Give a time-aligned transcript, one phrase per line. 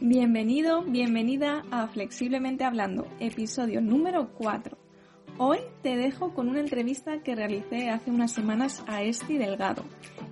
[0.00, 4.78] Bienvenido, bienvenida a Flexiblemente Hablando, episodio número 4.
[5.36, 9.84] Hoy te dejo con una entrevista que realicé hace unas semanas a Esti Delgado.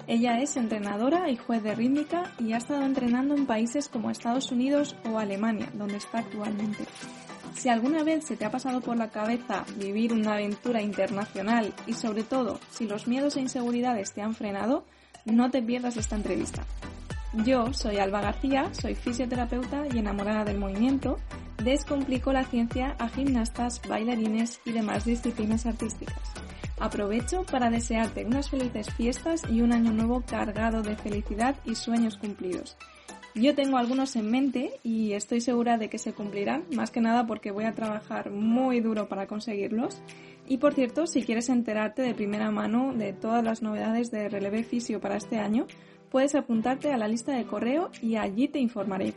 [0.07, 4.51] Ella es entrenadora y juez de rítmica y ha estado entrenando en países como Estados
[4.51, 6.85] Unidos o Alemania, donde está actualmente.
[7.55, 11.93] Si alguna vez se te ha pasado por la cabeza vivir una aventura internacional y
[11.93, 14.85] sobre todo si los miedos e inseguridades te han frenado,
[15.27, 16.65] no te pierdas esta entrevista.
[17.33, 21.17] Yo soy Alba García, soy fisioterapeuta y enamorada del movimiento.
[21.63, 26.19] Descomplico la ciencia a gimnastas, bailarines y demás disciplinas artísticas.
[26.81, 32.17] Aprovecho para desearte unas felices fiestas y un año nuevo cargado de felicidad y sueños
[32.17, 32.77] cumplidos.
[33.37, 37.29] Yo tengo algunos en mente y estoy segura de que se cumplirán, más que nada
[37.29, 40.03] porque voy a trabajar muy duro para conseguirlos.
[40.49, 44.65] Y por cierto, si quieres enterarte de primera mano de todas las novedades de Releve
[44.65, 45.69] Fisio para este año,
[46.11, 49.15] puedes apuntarte a la lista de correo y allí te informaré.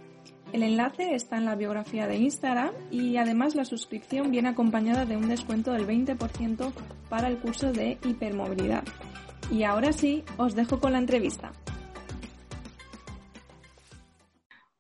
[0.52, 5.18] El enlace está en la biografía de Instagram y además la suscripción viene acompañada de
[5.18, 6.72] un descuento del 20%
[7.10, 8.84] para el curso de hipermovilidad.
[9.52, 11.52] Y ahora sí, os dejo con la entrevista.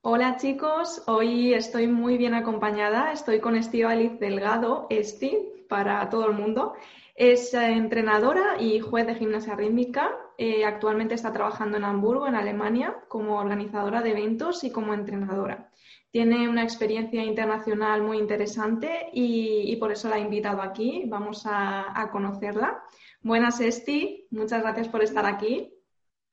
[0.01, 3.11] Hola chicos, hoy estoy muy bien acompañada.
[3.11, 5.37] Estoy con Estivaliz Delgado, Esti,
[5.69, 6.73] para todo el mundo.
[7.15, 10.11] Es eh, entrenadora y juez de gimnasia rítmica.
[10.37, 15.71] Eh, actualmente está trabajando en Hamburgo, en Alemania, como organizadora de eventos y como entrenadora.
[16.09, 21.03] Tiene una experiencia internacional muy interesante y, por eso la he invitado aquí.
[21.07, 22.83] Vamos a, conocerla.
[23.21, 24.27] Buenas, Esti.
[24.31, 25.73] Muchas gracias por estar aquí.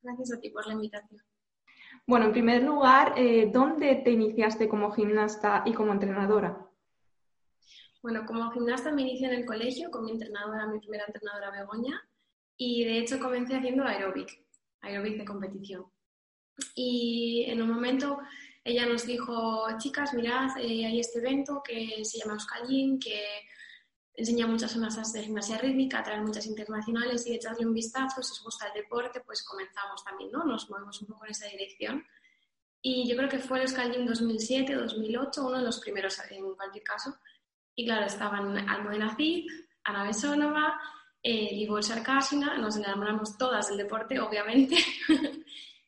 [0.03, 1.23] Gracias a ti por la invitación.
[2.07, 6.70] Bueno, en primer lugar, eh, ¿dónde te iniciaste como gimnasta y como entrenadora?
[8.03, 12.03] Bueno, como gimnasta me inicié en el colegio con mi entrenadora, mi primera entrenadora Begoña,
[12.57, 14.43] y de hecho comencé haciendo aeróbic,
[14.81, 15.85] aeróbic de competición.
[16.75, 18.19] Y en un momento
[18.65, 22.67] ella nos dijo, chicas, mirad, eh, hay este evento que se llama Euskal
[23.03, 23.23] que
[24.15, 28.43] enseña muchas masas de gimnasia rítmica, trae muchas internacionales y echadle un vistazo, si os
[28.43, 30.45] gusta el deporte, pues comenzamos también, ¿no?
[30.45, 32.05] Nos movemos un poco en esa dirección.
[32.83, 36.85] Y yo creo que fue el Euskal 2007, 2008, uno de los primeros en cualquier
[36.85, 37.15] caso,
[37.81, 39.47] y claro, estaban Almudena Cid,
[39.85, 40.79] Ana Besónova,
[41.23, 44.77] eh, Libor Sarkasina, nos enamoramos todas del deporte, obviamente.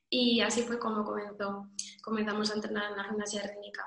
[0.08, 1.68] y así fue como comenzó.
[2.02, 3.84] Comenzamos a entrenar en la gimnasia rítmica.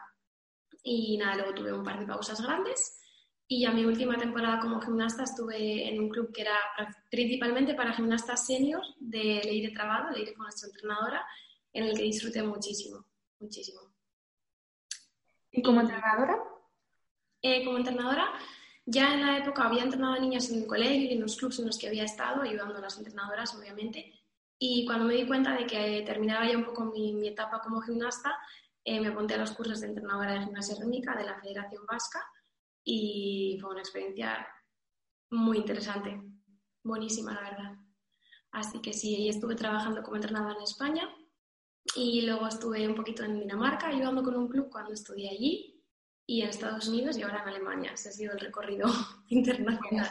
[0.83, 3.01] Y nada, luego tuve un par de pausas grandes.
[3.47, 6.59] Y ya mi última temporada como gimnasta estuve en un club que era
[7.09, 11.25] principalmente para gimnastas seniors de Leire Trabado, Leire fue nuestra entrenadora,
[11.73, 13.03] en el que disfruté muchísimo,
[13.39, 13.79] muchísimo.
[15.49, 16.37] ¿Y como entrenadora?
[17.47, 18.33] Eh, como entrenadora,
[18.87, 21.59] ya en la época había entrenado a niñas en el colegio y en los clubes
[21.59, 24.11] en los que había estado, ayudando a las entrenadoras, obviamente.
[24.57, 28.35] Y cuando me di cuenta de que terminaba ya un poco mi, etapa como gimnasta,
[28.83, 32.25] eh, me apunté a los cursos de entrenadora de gimnasia rítmica de la Federación Vasca
[32.83, 34.47] y fue una experiencia
[35.29, 36.19] muy interesante,
[36.83, 37.75] buenísima, la verdad.
[38.53, 41.15] Así que sí, estuve trabajando como entrenadora en España
[41.95, 45.74] y luego estuve un poquito en Dinamarca ayudando con un club cuando estudié allí
[46.27, 47.91] y en Estados Unidos y ahora en Alemania.
[47.93, 48.87] Ese ha sido el recorrido
[49.29, 50.09] internacional.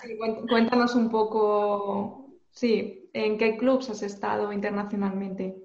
[0.48, 5.56] cuéntanos un poco, sí, ¿en qué clubs has estado internacionalmente?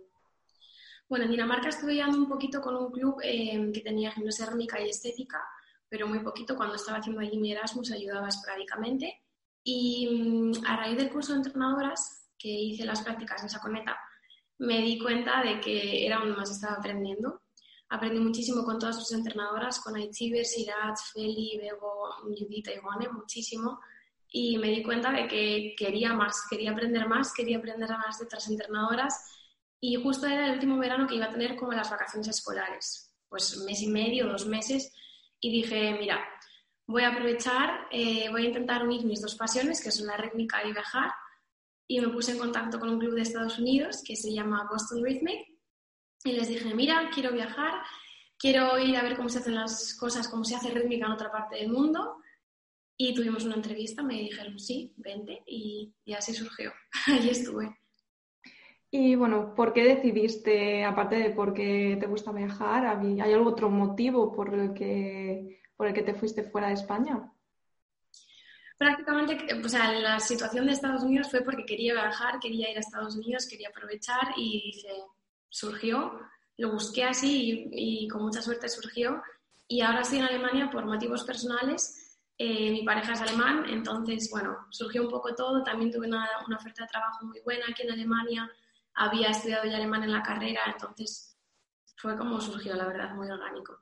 [1.07, 4.79] Bueno, en Dinamarca estuve yendo un poquito con un club eh, que tenía gimnasia rítmica
[4.79, 5.43] y estética,
[5.87, 6.55] pero muy poquito.
[6.55, 9.23] Cuando estaba haciendo allí mi Erasmus ayudaba esporádicamente.
[9.63, 13.97] Y mm, a raíz del curso de entrenadoras, que hice las prácticas en Saconeta,
[14.59, 17.41] me di cuenta de que era donde más estaba aprendiendo
[17.89, 23.79] aprendí muchísimo con todas sus entrenadoras, con Aichiber, Sirat, Feli, Bego, Judita y Juane, muchísimo.
[24.31, 28.25] Y me di cuenta de que quería más, quería aprender más, quería aprender más de
[28.25, 29.25] otras entrenadoras.
[29.81, 33.57] Y justo era el último verano que iba a tener como las vacaciones escolares, pues
[33.65, 34.93] mes y medio, dos meses.
[35.39, 36.23] Y dije, mira,
[36.85, 40.63] voy a aprovechar, eh, voy a intentar unir mis dos pasiones, que son la rítmica
[40.63, 41.11] y viajar.
[41.87, 45.03] Y me puse en contacto con un club de Estados Unidos que se llama Boston
[45.03, 45.48] Rhythmic
[46.23, 47.81] y les dije, mira, quiero viajar,
[48.37, 51.31] quiero ir a ver cómo se hacen las cosas, cómo se hace rítmica en otra
[51.31, 52.17] parte del mundo.
[52.97, 56.73] Y tuvimos una entrevista, me dijeron, sí, vente, y, así surgió.
[57.07, 57.77] Ahí estuve.
[58.91, 63.69] Y bueno, ¿por qué decidiste, aparte de por qué te gusta viajar, ¿hay algún otro
[63.69, 67.31] motivo por el que, por el que te fuiste fuera de España?
[68.77, 72.79] Prácticamente, o sea, la situación de Estados Unidos fue porque quería viajar, quería ir a
[72.79, 74.89] Estados Unidos, quería aprovechar y dice,
[75.49, 76.19] surgió,
[76.57, 79.21] lo busqué así y, con mucha suerte surgió.
[79.67, 82.17] Y ahora estoy en Alemania por motivos personales.
[82.37, 85.63] Eh, mi pareja es alemán, entonces, bueno, surgió un poco todo.
[85.63, 88.49] También tuve una, una oferta de trabajo muy buena aquí en Alemania
[88.99, 91.37] había estudiado ya alemán en la carrera, entonces
[91.95, 93.79] fue como surgió, la verdad, muy orgánico.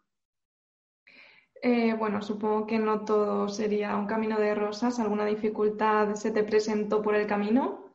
[1.61, 4.99] Eh, bueno, supongo que no todo sería un camino de rosas.
[4.99, 7.93] ¿Alguna dificultad se te presentó por el camino?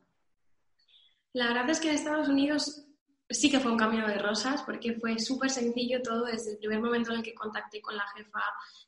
[1.33, 2.89] La verdad es que en Estados Unidos
[3.33, 6.81] sí que fue un camino de rosas porque fue súper sencillo todo desde el primer
[6.81, 8.43] momento en el que contacté con la jefa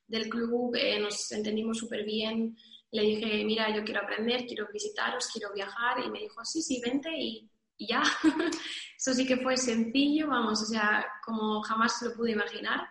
[0.07, 2.57] del club, eh, nos entendimos súper bien.
[2.91, 6.81] Le dije, mira, yo quiero aprender, quiero visitaros, quiero viajar y me dijo, sí, sí,
[6.85, 8.03] vente y y ya.
[8.97, 12.89] Eso sí que fue sencillo, vamos, o sea, como jamás lo pude imaginar.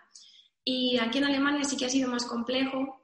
[0.64, 3.00] Y aquí en Alemania sí que ha sido más complejo,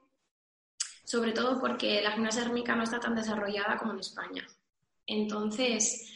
[1.03, 4.47] sobre todo porque la gimnasia térmica no está tan desarrollada como en España.
[5.05, 6.09] Entonces,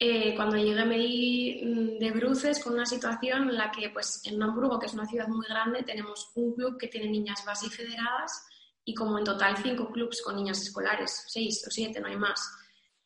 [0.00, 4.22] eh, cuando llegué me di mm, de bruces con una situación en la que, pues,
[4.24, 7.68] en Hamburgo, que es una ciudad muy grande, tenemos un club que tiene niñas base
[7.68, 8.46] federadas
[8.84, 12.40] y como en total cinco clubs con niñas escolares, seis o siete, no hay más.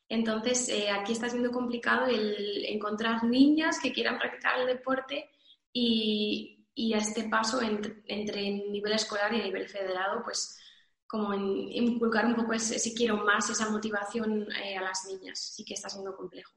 [0.08, 5.30] Entonces, eh, aquí está siendo complicado el encontrar niñas que quieran practicar el deporte
[5.72, 10.58] y, y a este paso entre, entre, nivel escolar y nivel federado, pues
[11.06, 15.38] como en, inculcar un poco, ese, si quiero más, esa motivación eh, a las niñas.
[15.38, 16.52] Sí que está siendo complejo.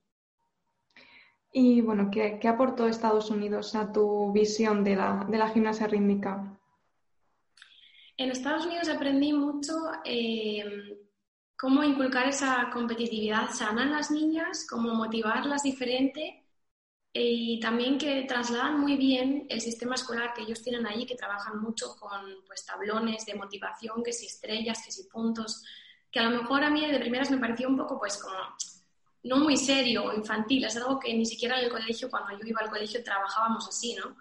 [1.57, 5.87] Y bueno, ¿qué, ¿qué, aportó Estados Unidos a tu visión de la, de la gimnasia
[5.87, 6.59] rítmica?
[8.17, 9.73] En Estados Unidos aprendí mucho
[10.03, 10.99] eh,
[11.55, 16.43] cómo inculcar esa competitividad sana en las niñas, cómo motivarlas diferente
[17.13, 21.61] y también que trasladan muy bien el sistema escolar que ellos tienen allí, que trabajan
[21.61, 25.63] mucho con pues, tablones de motivación, que si estrellas, que si puntos,
[26.11, 28.35] que a lo mejor a mí de primeras me pareció un poco pues como
[29.25, 32.45] no muy serio o infantil, es algo que ni siquiera en el colegio, cuando yo
[32.45, 34.15] iba al colegio, trabajábamos así, ¿no?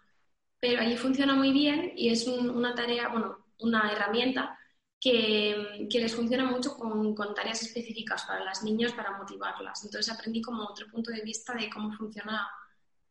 [0.58, 4.58] Pero allí funciona muy bien y es una tarea, bueno, una herramienta
[4.98, 9.84] que, les funciona mucho con, tareas específicas para las niñas para motivarlas.
[9.84, 12.48] Entonces aprendí como otro punto de vista de cómo funciona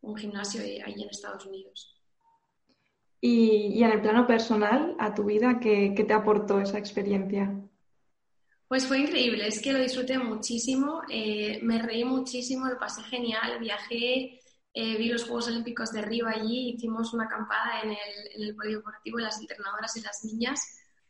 [0.01, 1.95] un gimnasio ahí en Estados Unidos.
[3.21, 7.55] Y, en el plano personal, a tu vida, ¿qué, te aportó esa experiencia?
[8.73, 13.59] Pues fue increíble, es que lo disfruté muchísimo, eh, me reí muchísimo, lo pasé genial,
[13.59, 14.41] viajé,
[14.73, 17.97] eh, vi los Juegos Olímpicos de Río allí, hicimos una acampada en el,
[18.33, 20.59] en el polideportivo, las entrenadoras y las niñas,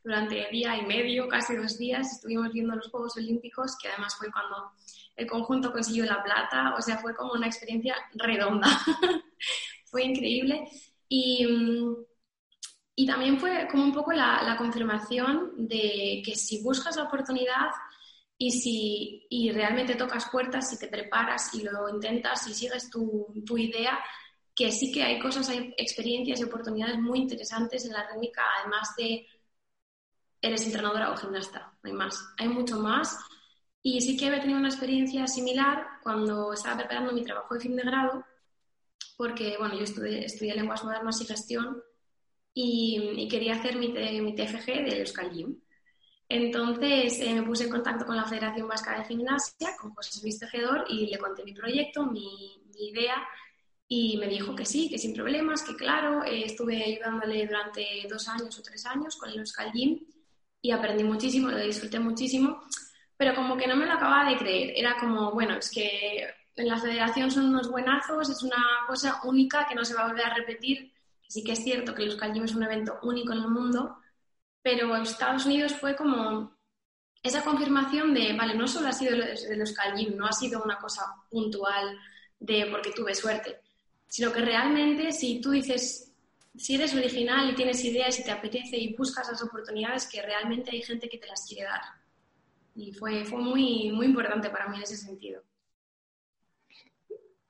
[0.02, 4.30] durante día y medio, casi dos días, estuvimos viendo los Juegos Olímpicos, que además fue
[4.30, 4.72] cuando
[5.16, 8.68] el conjunto consiguió la plata, o sea, fue como una experiencia redonda.
[9.86, 10.68] fue increíble.
[11.08, 11.96] Y, mm,
[12.96, 17.70] y, también fue como un poco la, la, confirmación de que si buscas la oportunidad
[18.38, 23.42] y si y realmente tocas puertas, si te preparas y lo intentas y sigues tu,
[23.46, 23.98] tu idea,
[24.54, 28.94] que sí que hay cosas, hay experiencias y oportunidades muy interesantes en la rítmica, además
[28.96, 29.26] de
[30.40, 32.34] eres entrenadora o gimnasta, no hay más.
[32.38, 33.18] Hay mucho más.
[33.82, 37.76] Y sí que había tenido una experiencia similar cuando estaba preparando mi trabajo de fin
[37.76, 38.24] de grado,
[39.16, 41.82] porque, bueno, yo estudié, estudié lenguas modernas y gestión
[42.54, 45.60] y, quería hacer mi, mi, TFG del Euskal Gym.
[46.28, 50.38] Entonces eh, me puse en contacto con la Federación Vasca de Gimnasia, con José Luis
[50.38, 53.16] Tejedor, y le conté mi proyecto, mi, mi idea,
[53.88, 58.28] y me dijo que sí, que sin problemas, que claro, eh, estuve ayudándole durante dos
[58.28, 60.00] años o tres años con el Euskal Gym
[60.62, 62.62] y aprendí muchísimo, lo disfruté muchísimo,
[63.16, 64.72] pero como que no me lo acababa de creer.
[64.76, 66.26] Era como, bueno, es que
[66.56, 70.08] en la federación son unos buenazos, es una cosa única que no se va a
[70.08, 70.92] volver a repetir.
[71.28, 73.96] Sí que es cierto que los Gym es un evento único en el mundo,
[74.62, 76.56] pero Estados Unidos fue como
[77.22, 80.78] esa confirmación de, vale, no solo ha sido de los Gym, no ha sido una
[80.78, 81.98] cosa puntual
[82.38, 83.60] de porque tuve suerte,
[84.06, 86.12] sino que realmente si tú dices,
[86.56, 90.70] si eres original y tienes ideas y te apetece y buscas las oportunidades, que realmente
[90.70, 91.80] hay gente que te las quiere dar.
[92.76, 95.42] Y fue, fue muy, muy importante para mí en ese sentido.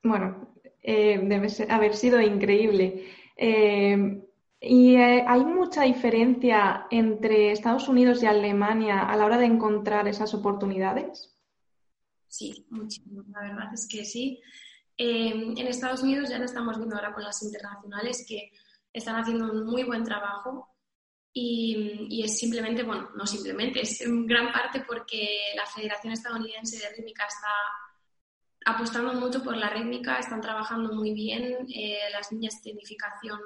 [0.03, 0.53] Bueno,
[0.83, 3.07] eh, debe haber sido increíble.
[3.35, 4.21] Eh,
[4.61, 10.07] ¿Y eh, hay mucha diferencia entre Estados Unidos y Alemania a la hora de encontrar
[10.07, 11.35] esas oportunidades?
[12.27, 13.23] Sí, muchísimo.
[13.29, 14.41] La verdad es que sí.
[14.97, 18.51] en Estados Unidos ya lo estamos viendo ahora con las internacionales que
[18.91, 20.75] están haciendo un muy buen trabajo
[21.37, 26.95] y, es simplemente, bueno, no simplemente, es en gran parte porque la Federación Estadounidense de
[26.95, 27.49] Rítmica está
[28.65, 31.67] apostando mucho por la rítmica, están trabajando muy bien.
[31.73, 33.39] Eh, las niñas de tecnificación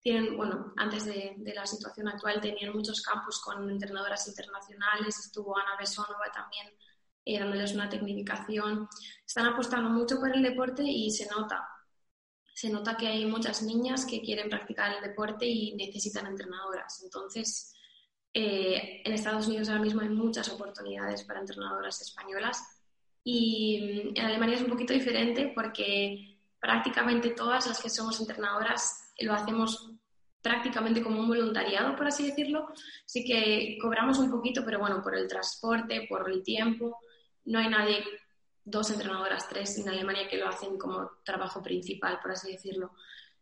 [0.00, 5.76] tienen, bueno, antes de, la situación actual tenían muchos campus con entrenadoras internacionales, estuvo Ana
[5.78, 6.66] Besónova también
[7.24, 8.88] eh, dándoles una tecnificación.
[9.24, 11.66] Están apostando mucho por el deporte y se nota.
[12.52, 17.00] Se nota que hay muchas niñas que quieren practicar el deporte y necesitan entrenadoras.
[17.02, 17.72] Entonces,
[18.32, 22.62] eh, en Estados Unidos ahora mismo hay muchas oportunidades para entrenadoras españolas
[23.24, 29.32] y en Alemania es un poquito diferente porque prácticamente todas las que somos entrenadoras lo
[29.32, 29.90] hacemos
[30.42, 32.68] prácticamente como un voluntariado, por así decirlo.
[33.06, 36.98] Sí que cobramos un poquito, pero bueno, por el transporte, por el tiempo.
[37.46, 38.04] No hay nadie,
[38.62, 42.92] dos entrenadoras, tres en Alemania que lo hacen como trabajo principal, por así decirlo.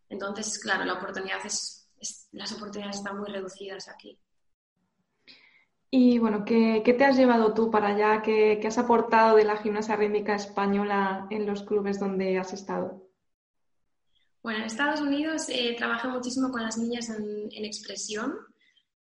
[0.08, 1.88] Entonces, claro, la oportunidad es,
[2.30, 4.16] las oportunidades están muy reducidas aquí.
[5.94, 8.22] Y bueno, ¿qué, te has llevado tú para allá?
[8.22, 13.06] ¿Qué, has aportado de la gimnasia rítmica española en los clubes donde has estado?
[14.42, 18.32] Bueno, en Estados Unidos eh, trabajé muchísimo con las niñas en, expresión,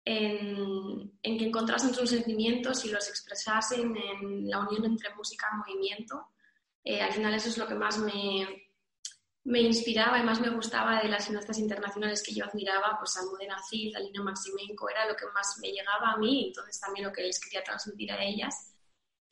[0.03, 6.29] en, que encontrasen sus sentimientos y los expresasen en la unión entre música y movimiento.
[6.84, 8.68] Eh, al final eso es lo que más me,
[9.46, 13.58] me inspiraba y más me gustaba de las gimnastas internacionales que yo admiraba, pues Almudena
[13.69, 17.24] Cid, Alina Maximenko, era lo que más me llegaba a mí, entonces también lo que
[17.24, 18.75] les quería transmitir a ellas.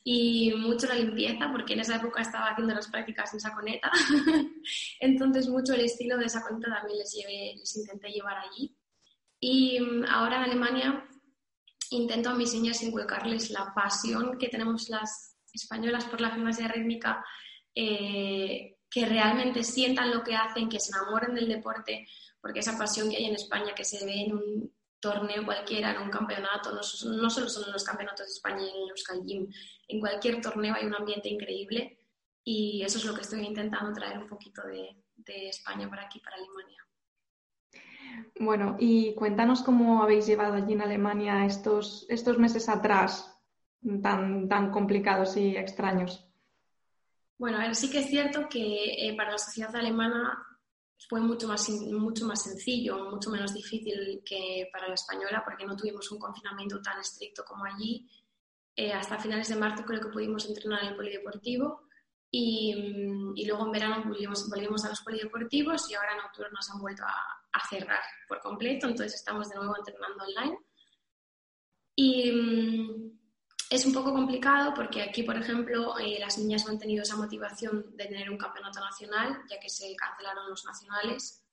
[0.02, 3.90] Y mucho la limpieza, porque en esa época estaba haciendo las prácticas en saconeta,
[5.00, 8.74] entonces mucho el estilo de saconeta también les, llevé, les intenté llevar allí.
[9.38, 11.08] Y mm, ahora en Alemania
[11.90, 17.24] intento a mis niñas inculcarles la pasión que tenemos las españolas por la gimnasia rítmica,
[17.74, 22.06] eh, que realmente sientan lo que hacen, que se enamoren del deporte,
[22.40, 26.02] porque esa pasión que hay en España, que se ve en un torneo cualquiera, en
[26.02, 29.48] un campeonato, no, solo son en los campeonatos de España y en los Gym,
[29.88, 31.98] en cualquier torneo hay un ambiente increíble
[32.44, 34.96] y eso es lo que estoy intentando traer un poquito de,
[35.48, 36.82] España para aquí, para Alemania.
[38.40, 43.38] Bueno, y cuéntanos cómo habéis llevado allí en Alemania estos, estos meses atrás
[44.02, 46.27] tan, tan complicados y extraños.
[47.38, 50.44] Bueno, sí que es cierto que eh, para la sociedad alemana
[51.08, 55.76] fue mucho más, mucho más sencillo, mucho menos difícil que para la española, porque no
[55.76, 58.10] tuvimos un confinamiento tan estricto como allí.
[58.74, 61.88] Eh, hasta finales de marzo creo que pudimos entrenar en el polideportivo
[62.30, 62.74] y,
[63.34, 66.80] y luego en verano volvimos, volvimos, a los polideportivos y ahora en octubre nos han
[66.80, 70.58] vuelto a, a cerrar por completo, entonces estamos de nuevo entrenando online.
[71.94, 73.17] Y, mm,
[73.70, 77.16] es un poco complicado porque aquí, por ejemplo, eh, las niñas no han tenido esa
[77.16, 81.44] motivación de tener un campeonato nacional, ya que se cancelaron los nacionales.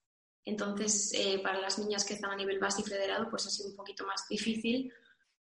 [0.46, 3.70] Entonces, eh, para las niñas que están a nivel base y federado, pues ha sido
[3.70, 4.94] un poquito más difícil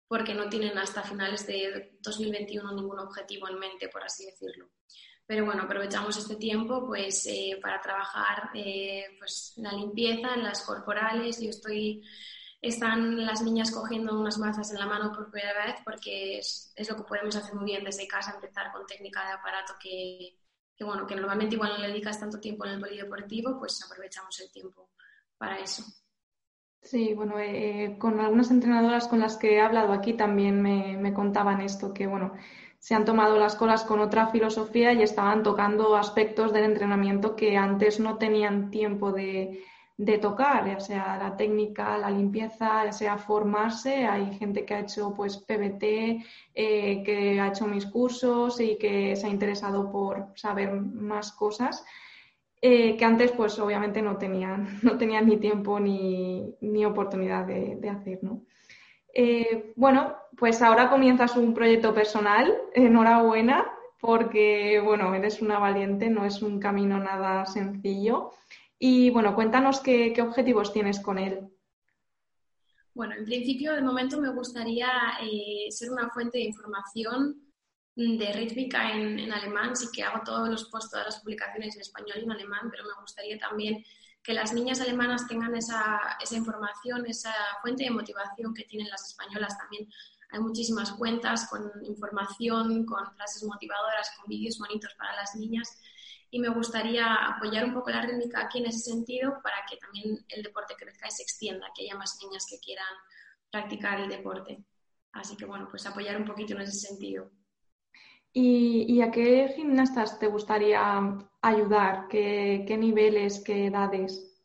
[0.09, 4.71] porque no tienen hasta finales de 2021 ningún objetivo en mente, por así decirlo.
[5.27, 8.51] Pero bueno, aprovechamos este tiempo pues, eh, para trabajar
[9.19, 11.41] pues, la limpieza, en las corporales.
[11.41, 12.03] Yo estoy
[12.63, 16.97] están las niñas cogiendo unas mazas en la mano por primera vez porque es, lo
[16.97, 20.39] que podemos hacer muy bien desde casa, empezar con técnica de aparato que,
[20.81, 24.53] bueno, que normalmente igual no le dedicas tanto tiempo en el polideportivo, pues aprovechamos el
[24.53, 24.91] tiempo
[25.37, 25.83] para eso.
[26.81, 31.13] Sí, bueno, eh, con algunas entrenadoras con las que he hablado aquí también me, me
[31.13, 32.33] contaban esto, que bueno,
[32.79, 37.57] se han tomado las colas con otra filosofía y estaban tocando aspectos del entrenamiento que
[37.57, 39.65] antes no tenían tiempo de,
[39.97, 44.07] de tocar, ya sea la técnica, la limpieza, ya sea formarse.
[44.07, 49.15] Hay gente que ha hecho pues PBT, eh, que ha hecho mis cursos y que
[49.17, 51.85] se ha interesado por saber más cosas.
[52.65, 58.21] Eh, que antes pues obviamente no tenían, no tenían ni tiempo ni, oportunidad de, hacer,
[59.15, 63.69] eh, bueno, pues ahora comienzas un proyecto personal, enhorabuena,
[64.01, 68.33] porque bueno, eres una valiente, no es un camino nada sencillo.
[68.85, 71.49] Y bueno, cuéntanos qué, objetivos tienes con él.
[72.93, 74.91] Bueno, en principio, de momento me gustaría
[75.23, 77.53] eh, ser una fuente de información
[77.95, 79.77] de rítmica en, alemán.
[79.77, 82.83] Sí que hago todos los posts, todas las publicaciones en español y en alemán, pero
[82.83, 83.85] me gustaría también
[84.21, 89.07] que las niñas alemanas tengan esa, esa información, esa fuente de motivación que tienen las
[89.07, 89.89] españolas también.
[90.33, 95.79] Hay muchísimas cuentas con información, con frases motivadoras, con vídeos bonitos para las niñas
[96.35, 100.25] y me gustaría apoyar un poco la rítmica aquí en ese sentido para que también
[100.29, 102.87] el deporte crezca y se extienda, que haya más niñas que quieran
[103.51, 104.65] practicar el deporte.
[105.13, 107.31] Así que bueno, pues apoyar un poquito en ese sentido.
[108.33, 110.81] ¿Y, a qué gimnastas te gustaría
[111.43, 112.09] ayudar?
[112.09, 114.43] ¿Qué, niveles, qué edades?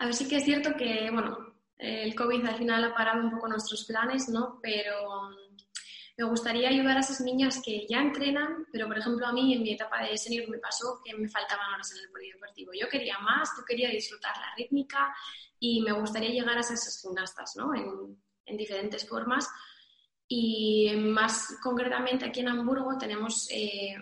[0.00, 1.38] A ver, sí que es cierto que, bueno,
[1.78, 4.58] el COVID al final ha parado un poco nuestros planes, ¿no?
[4.62, 5.30] Pero
[6.16, 9.62] me gustaría ayudar a esas niñas que ya entrenan, pero por ejemplo a mí en
[9.62, 12.72] mi etapa de senior me pasó que me faltaban horas en el polideportivo.
[12.78, 15.14] Yo quería más, yo quería disfrutar la rítmica
[15.58, 17.74] y me gustaría llegar a esas gimnastas, ¿no?
[17.74, 19.48] En, en diferentes formas.
[20.28, 23.94] Y más concretamente aquí en Hamburgo tenemos eh,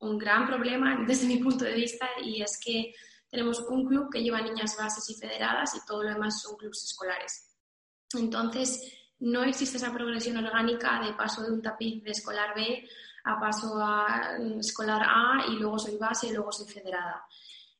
[0.00, 2.92] un gran problema desde mi punto de vista y es que
[3.30, 6.84] tenemos un club que lleva niñas bases y federadas y todo lo demás son clubes
[6.84, 7.48] escolares.
[8.14, 12.88] Entonces, no existe esa progresión orgánica de paso de un tapiz de escolar B
[13.24, 17.24] a paso a escolar A y luego soy base y luego soy federada.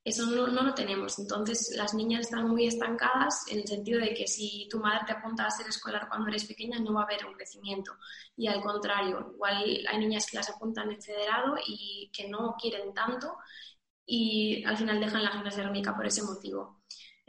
[0.05, 1.19] Eso no, lo tenemos.
[1.19, 5.13] Entonces, las niñas están muy estancadas en el sentido de que si tu madre te
[5.13, 7.93] apunta a ser escolar cuando eres pequeña, no va a haber un crecimiento.
[8.37, 12.93] Y al contrario, igual hay niñas que las apuntan en federado y que no quieren
[12.95, 13.37] tanto
[14.07, 16.82] y al final dejan la gimnasia rítmica por ese motivo.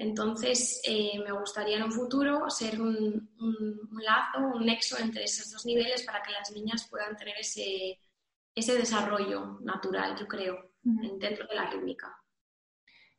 [0.03, 3.29] Entonces, eh, me gustaría en un futuro ser un,
[4.01, 7.99] lazo, un nexo entre esos dos niveles para que las niñas puedan tener ese,
[8.53, 12.13] ese desarrollo natural, yo creo, dentro de la rítmica.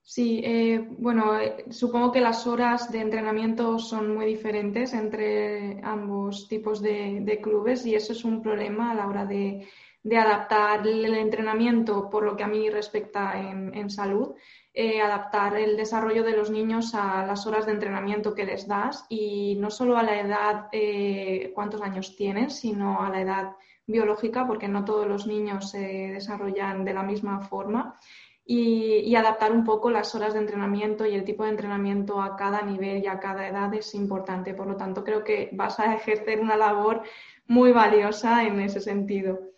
[0.03, 6.47] Sí, eh, bueno, eh, supongo que las horas de entrenamiento son muy diferentes entre ambos
[6.49, 9.67] tipos de, clubes y eso es un problema a la hora de,
[10.13, 14.35] adaptar el entrenamiento por lo que a mí respecta en salud
[14.77, 19.07] eh, adaptar el desarrollo de los niños a las horas de entrenamiento que les das
[19.09, 23.53] y no solo a la edad, eh, cuántos años tienen, sino a la edad
[23.87, 25.79] biológica, porque no todos los niños se
[26.13, 28.01] desarrollan de la misma forma.
[28.45, 32.61] Y, adaptar un poco las horas de entrenamiento y el tipo de entrenamiento a cada
[32.63, 34.55] nivel y a cada edad es importante.
[34.55, 37.03] Por lo tanto, creo que vas a ejercer una labor
[37.47, 39.54] muy valiosa en ese sentido.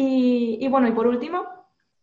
[0.00, 1.58] Y bueno, y por último,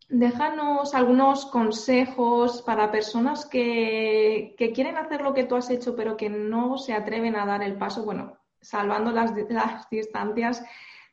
[0.09, 6.29] déjanos algunos consejos para personas que, quieren hacer lo que tú has hecho, pero que
[6.29, 10.63] no se atreven a dar el paso, bueno, salvando las, las distancias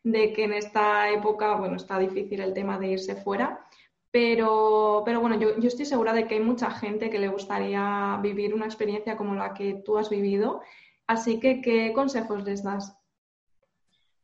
[0.03, 3.67] de que en esta época, bueno, está difícil el tema de irse fuera.
[4.11, 8.19] Pero, pero bueno, yo, yo, estoy segura de que hay mucha gente que le gustaría
[8.23, 10.61] vivir una experiencia como la que tú has vivido.
[11.07, 12.95] Así que, ¿qué consejos les das?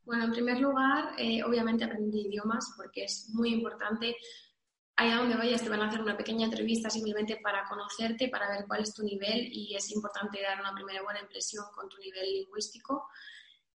[0.09, 4.15] Bueno, en primer lugar, eh, obviamente aprender idiomas porque es muy importante
[4.95, 8.65] allá donde vayas te van a hacer una pequeña entrevista simplemente para conocerte, para ver
[8.67, 12.25] cuál es tu nivel y es importante dar una primera buena impresión con tu nivel
[12.25, 13.07] lingüístico.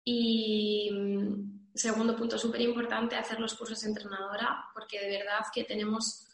[0.05, 5.65] Y mm, segundo punto, súper importante, hacer los cursos de entrenadora, porque de verdad que
[5.65, 6.29] tenemos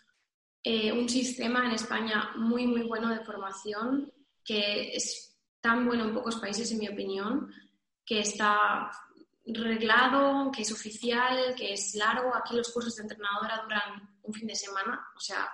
[0.64, 4.14] eh, un sistema en España muy, muy bueno de formación,
[4.46, 7.52] que es tan bueno en pocos países, en mi opinión,
[8.06, 8.92] que está
[9.54, 12.36] reglado, que es oficial, que es largo.
[12.36, 15.50] Aquí los cursos de entrenadora duran un fin de semana, o sea,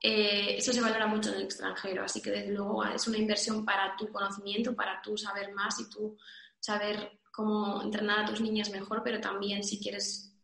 [0.00, 3.64] eh, eso se valora mucho en el extranjero, así que desde luego es una inversión
[3.64, 6.18] para tu conocimiento, para tú saber más y tú
[6.58, 10.34] saber cómo entrenar a tus niñas mejor, pero también si quieres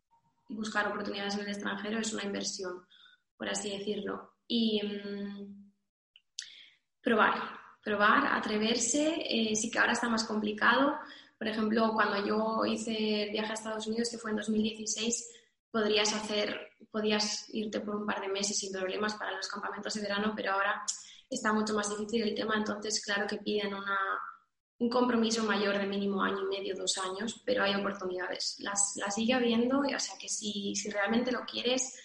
[0.48, 2.86] buscar oportunidades en el extranjero es una inversión,
[3.36, 4.36] por así decirlo.
[4.46, 5.72] Y mm,
[7.02, 7.34] probar,
[7.82, 10.98] probar, atreverse, eh, sí que ahora está más complicado.
[11.38, 15.30] Por ejemplo, cuando yo hice el viaje a Estados Unidos, que fue en 2016,
[15.70, 20.00] podrías hacer, podías irte por un par de meses sin problemas para los campamentos de
[20.00, 20.82] verano, pero ahora
[21.30, 23.98] está mucho más difícil el tema, entonces claro que piden una,
[24.78, 28.56] un compromiso mayor de mínimo año y medio, dos años, pero hay oportunidades.
[28.60, 32.00] Las, las sigue habiendo, o sea que si, si realmente lo quieres,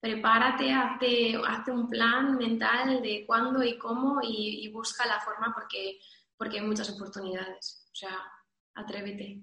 [0.00, 5.52] prepárate, hazte, hazte, un plan mental de cuándo y cómo y, y, busca la forma
[5.52, 5.98] porque,
[6.36, 7.84] porque hay muchas oportunidades.
[7.92, 8.16] O sea,
[8.78, 9.42] atrévete.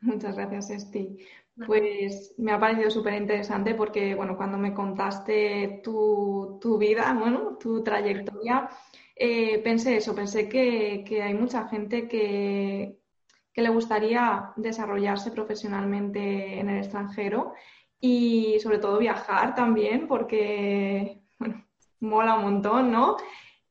[0.00, 1.18] Muchas gracias, Esti.
[1.66, 7.82] Pues me ha parecido súper interesante porque, bueno, cuando me contaste tu, vida, bueno, tu
[7.82, 8.68] trayectoria,
[9.16, 13.00] eh, pensé eso, pensé que, hay mucha gente que,
[13.52, 17.54] que, le gustaría desarrollarse profesionalmente en el extranjero
[18.00, 21.66] y sobre todo viajar también porque, bueno,
[21.98, 23.16] mola un montón, ¿no?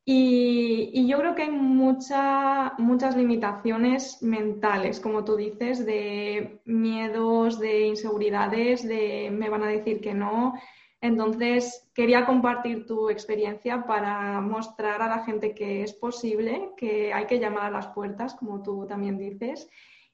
[0.10, 8.88] Y, yo creo que hay muchas limitaciones mentales, como tú dices, de miedos, de inseguridades,
[8.88, 10.54] de me van a decir que no.
[11.02, 17.26] Entonces, quería compartir tu experiencia para mostrar a la gente que es posible, que hay
[17.26, 19.70] que llamar a las puertas, como tú también dices.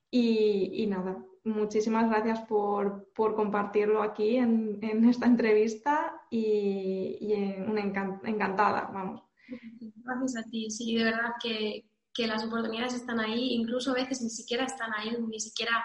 [0.10, 9.23] Y, nada, muchísimas gracias por, compartirlo aquí en, esta entrevista y, y una encantada, vamos.
[9.47, 14.21] Gracias a ti, sí, de verdad que, que las oportunidades están ahí, incluso a veces
[14.21, 15.84] ni siquiera están ahí, ni siquiera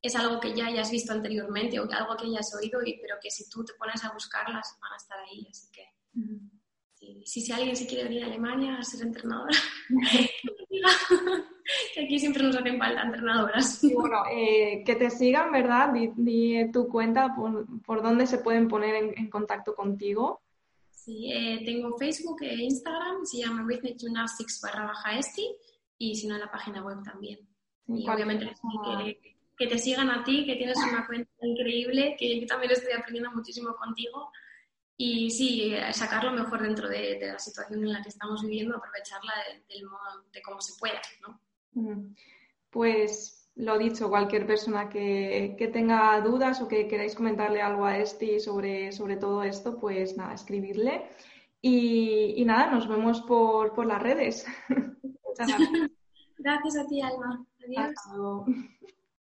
[0.00, 3.30] es algo que ya hayas visto anteriormente o algo que hayas oído, y, pero que
[3.30, 5.46] si tú te pones a buscarlas van a estar ahí.
[5.50, 5.84] Así que
[7.24, 9.56] si, si, alguien se quiere venir a Alemania a ser entrenadora,
[11.94, 13.84] que aquí siempre nos hacen falta entrenadoras.
[13.84, 15.92] Y bueno, eh, que te sigan, ¿verdad?
[15.92, 20.42] Di, tu cuenta por, por, dónde se pueden poner en, contacto contigo.
[21.04, 25.54] Sí, eh, tengo Facebook e Instagram, se llama Rhythmic Gymnastics barra baja esti
[25.96, 27.38] y si no en la página web también.
[27.86, 28.54] Y obviamente
[28.94, 32.92] que, que, te sigan a ti, que tienes una cuenta increíble, que yo también estoy
[32.92, 34.30] aprendiendo muchísimo contigo
[35.00, 39.32] y sí, sacar lo mejor dentro de, la situación en la que estamos viviendo, aprovecharla
[39.68, 41.40] del modo de cómo se pueda, ¿no?
[42.68, 48.38] Pues lo dicho, cualquier persona que, tenga dudas o que queráis comentarle algo a Esti
[48.38, 51.08] sobre, sobre todo esto, pues nada, escribirle.
[51.60, 54.46] Y, nada, nos vemos por, por las redes.
[56.38, 56.76] gracias.
[56.76, 57.44] a ti, Alma.
[57.64, 57.94] Adiós.